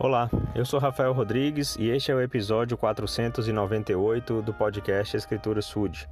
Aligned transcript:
Olá, 0.00 0.30
eu 0.54 0.64
sou 0.64 0.78
Rafael 0.78 1.12
Rodrigues 1.12 1.74
e 1.74 1.88
este 1.88 2.12
é 2.12 2.14
o 2.14 2.20
episódio 2.20 2.78
498 2.78 4.42
do 4.42 4.54
podcast 4.54 5.16
Escritura 5.16 5.60
Sud. 5.60 6.08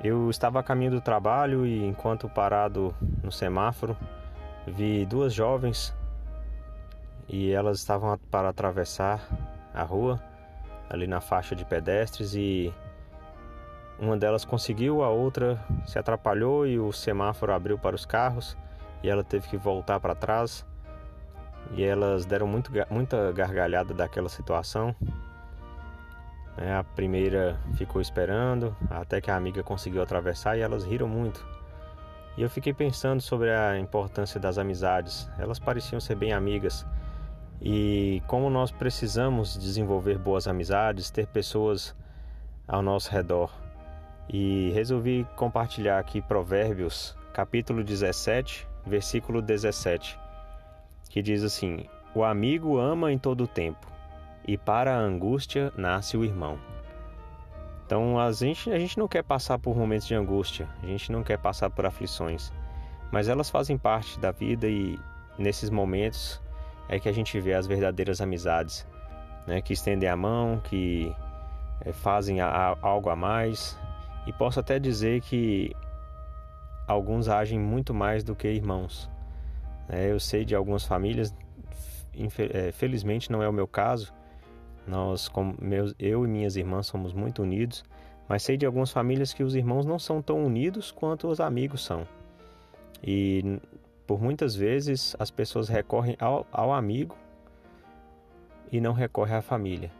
Eu 0.00 0.30
estava 0.30 0.60
a 0.60 0.62
caminho 0.62 0.92
do 0.92 1.00
trabalho 1.00 1.66
e, 1.66 1.84
enquanto 1.84 2.28
parado 2.28 2.94
no 3.20 3.32
semáforo, 3.32 3.96
vi 4.64 5.04
duas 5.04 5.34
jovens 5.34 5.92
e 7.28 7.50
elas 7.50 7.80
estavam 7.80 8.16
para 8.30 8.50
atravessar 8.50 9.20
a 9.74 9.82
rua 9.82 10.22
ali 10.88 11.08
na 11.08 11.20
faixa 11.20 11.56
de 11.56 11.64
pedestres 11.64 12.32
e 12.36 12.72
uma 13.98 14.16
delas 14.16 14.44
conseguiu, 14.44 15.02
a 15.02 15.08
outra 15.08 15.60
se 15.84 15.98
atrapalhou 15.98 16.64
e 16.64 16.78
o 16.78 16.92
semáforo 16.92 17.52
abriu 17.52 17.76
para 17.76 17.96
os 17.96 18.06
carros 18.06 18.56
e 19.02 19.10
ela 19.10 19.24
teve 19.24 19.48
que 19.48 19.56
voltar 19.56 19.98
para 19.98 20.14
trás 20.14 20.64
e 21.70 21.82
elas 21.82 22.24
deram 22.24 22.46
muito, 22.46 22.70
muita 22.90 23.32
gargalhada 23.32 23.94
daquela 23.94 24.28
situação. 24.28 24.94
É, 26.56 26.72
a 26.74 26.84
primeira 26.84 27.58
ficou 27.76 28.00
esperando 28.00 28.76
até 28.90 29.20
que 29.20 29.30
a 29.30 29.36
amiga 29.36 29.62
conseguiu 29.62 30.02
atravessar 30.02 30.56
e 30.56 30.60
elas 30.60 30.84
riram 30.84 31.08
muito. 31.08 31.44
E 32.36 32.42
eu 32.42 32.50
fiquei 32.50 32.72
pensando 32.72 33.20
sobre 33.20 33.50
a 33.50 33.78
importância 33.78 34.38
das 34.38 34.58
amizades. 34.58 35.28
Elas 35.38 35.58
pareciam 35.58 36.00
ser 36.00 36.14
bem 36.14 36.32
amigas. 36.32 36.86
E 37.60 38.22
como 38.26 38.50
nós 38.50 38.70
precisamos 38.70 39.56
desenvolver 39.56 40.18
boas 40.18 40.46
amizades, 40.46 41.10
ter 41.10 41.26
pessoas 41.26 41.94
ao 42.66 42.82
nosso 42.82 43.10
redor. 43.10 43.50
E 44.28 44.70
resolvi 44.70 45.26
compartilhar 45.36 45.98
aqui 45.98 46.20
Provérbios, 46.20 47.16
capítulo 47.32 47.82
17, 47.84 48.66
versículo 48.86 49.40
17 49.40 50.21
que 51.12 51.20
diz 51.20 51.44
assim: 51.44 51.84
O 52.14 52.24
amigo 52.24 52.78
ama 52.78 53.12
em 53.12 53.18
todo 53.18 53.44
o 53.44 53.46
tempo, 53.46 53.86
e 54.48 54.56
para 54.56 54.96
a 54.96 54.98
angústia 54.98 55.70
nasce 55.76 56.16
o 56.16 56.24
irmão. 56.24 56.58
Então 57.84 58.18
a 58.18 58.32
gente, 58.32 58.72
a 58.72 58.78
gente 58.78 58.98
não 58.98 59.06
quer 59.06 59.22
passar 59.22 59.58
por 59.58 59.76
momentos 59.76 60.06
de 60.06 60.14
angústia, 60.14 60.66
a 60.82 60.86
gente 60.86 61.12
não 61.12 61.22
quer 61.22 61.36
passar 61.36 61.68
por 61.68 61.84
aflições, 61.84 62.50
mas 63.12 63.28
elas 63.28 63.50
fazem 63.50 63.76
parte 63.76 64.18
da 64.18 64.32
vida 64.32 64.66
e 64.66 64.98
nesses 65.38 65.68
momentos 65.68 66.40
é 66.88 66.98
que 66.98 67.10
a 67.10 67.12
gente 67.12 67.38
vê 67.38 67.52
as 67.52 67.66
verdadeiras 67.66 68.22
amizades, 68.22 68.86
né, 69.46 69.60
que 69.60 69.74
estendem 69.74 70.08
a 70.08 70.16
mão, 70.16 70.60
que 70.64 71.14
é, 71.82 71.92
fazem 71.92 72.40
a, 72.40 72.46
a, 72.48 72.76
algo 72.80 73.10
a 73.10 73.16
mais, 73.16 73.78
e 74.26 74.32
posso 74.32 74.60
até 74.60 74.78
dizer 74.78 75.20
que 75.20 75.76
alguns 76.86 77.28
agem 77.28 77.58
muito 77.58 77.92
mais 77.92 78.24
do 78.24 78.34
que 78.34 78.48
irmãos. 78.48 79.11
É, 79.92 80.10
eu 80.10 80.18
sei 80.18 80.42
de 80.42 80.54
algumas 80.54 80.84
famílias, 80.84 81.34
é, 82.50 82.72
felizmente 82.72 83.30
não 83.30 83.42
é 83.42 83.48
o 83.48 83.52
meu 83.52 83.68
caso. 83.68 84.12
Nós, 84.86 85.30
meus, 85.60 85.94
eu 85.98 86.24
e 86.24 86.28
minhas 86.28 86.56
irmãs 86.56 86.86
somos 86.86 87.12
muito 87.12 87.42
unidos, 87.42 87.84
mas 88.26 88.42
sei 88.42 88.56
de 88.56 88.64
algumas 88.64 88.90
famílias 88.90 89.34
que 89.34 89.44
os 89.44 89.54
irmãos 89.54 89.84
não 89.84 89.98
são 89.98 90.22
tão 90.22 90.42
unidos 90.42 90.90
quanto 90.90 91.28
os 91.28 91.40
amigos 91.40 91.84
são. 91.84 92.08
E 93.04 93.60
por 94.06 94.20
muitas 94.20 94.56
vezes 94.56 95.14
as 95.18 95.30
pessoas 95.30 95.68
recorrem 95.68 96.16
ao, 96.18 96.46
ao 96.50 96.72
amigo 96.72 97.14
e 98.70 98.80
não 98.80 98.94
recorrem 98.94 99.36
à 99.36 99.42
família. 99.42 99.90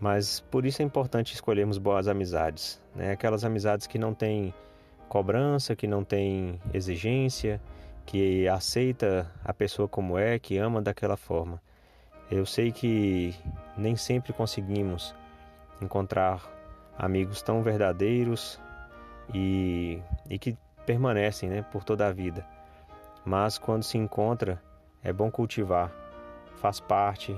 Mas 0.00 0.40
por 0.40 0.66
isso 0.66 0.82
é 0.82 0.84
importante 0.84 1.32
escolhermos 1.32 1.78
boas 1.78 2.08
amizades, 2.08 2.82
né? 2.94 3.12
Aquelas 3.12 3.44
amizades 3.44 3.86
que 3.86 3.98
não 3.98 4.12
têm 4.12 4.52
cobrança, 5.08 5.76
que 5.76 5.86
não 5.86 6.02
têm 6.02 6.60
exigência, 6.72 7.60
que 8.06 8.46
aceita 8.48 9.30
a 9.44 9.52
pessoa 9.52 9.88
como 9.88 10.18
é, 10.18 10.38
que 10.38 10.58
ama 10.58 10.80
daquela 10.82 11.16
forma. 11.16 11.60
Eu 12.30 12.46
sei 12.46 12.72
que 12.72 13.34
nem 13.76 13.96
sempre 13.96 14.32
conseguimos 14.32 15.14
encontrar 15.80 16.42
amigos 16.96 17.42
tão 17.42 17.62
verdadeiros 17.62 18.60
e, 19.32 20.00
e 20.28 20.38
que 20.38 20.56
permanecem 20.86 21.48
né, 21.48 21.62
por 21.62 21.84
toda 21.84 22.06
a 22.06 22.12
vida. 22.12 22.46
Mas 23.24 23.58
quando 23.58 23.82
se 23.82 23.96
encontra, 23.96 24.60
é 25.02 25.12
bom 25.12 25.30
cultivar, 25.30 25.90
faz 26.56 26.80
parte, 26.80 27.36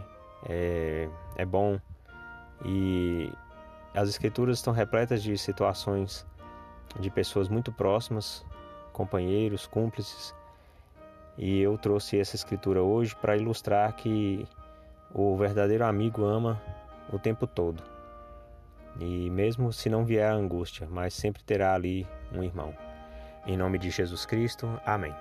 é, 0.49 1.09
é 1.37 1.45
bom. 1.45 1.79
E 2.65 3.33
as 3.95 4.09
escrituras 4.09 4.59
estão 4.59 4.73
repletas 4.73 5.23
de 5.23 5.37
situações 5.39 6.27
de 6.99 7.11
pessoas 7.11 7.49
muito 7.49 7.73
próximas, 7.73 8.45
companheiros, 8.93 9.67
cúmplices, 9.67 10.35
e 11.39 11.61
eu 11.61 11.77
trouxe 11.77 12.19
essa 12.19 12.37
escritura 12.37 12.83
hoje 12.83 13.15
para 13.15 13.37
ilustrar 13.37 13.93
que 13.95 14.47
o 15.15 15.37
verdadeiro 15.37 15.85
amigo 15.85 16.25
ama 16.25 16.61
o 17.13 17.19
tempo 17.19 17.47
todo. 17.47 17.83
E 18.99 19.29
mesmo 19.31 19.73
se 19.73 19.91
não 19.91 20.05
vier 20.05 20.31
a 20.31 20.35
angústia, 20.35 20.89
mas 20.91 21.15
sempre 21.15 21.43
terá 21.43 21.75
ali 21.75 22.07
um 22.33 22.43
irmão. 22.43 22.75
Em 23.47 23.57
nome 23.57 23.79
de 23.79 23.91
Jesus 23.91 24.25
Cristo, 24.25 24.69
amém. 24.85 25.15